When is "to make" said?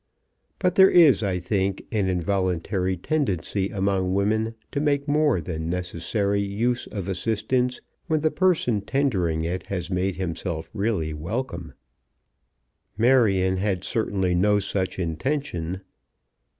4.71-5.07